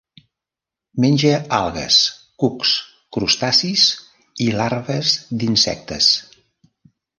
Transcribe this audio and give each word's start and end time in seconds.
Menja 1.03 1.33
algues, 1.57 1.97
cucs, 2.45 2.73
crustacis 3.19 3.85
i 4.49 4.49
larves 4.57 5.15
d'insectes. 5.43 6.13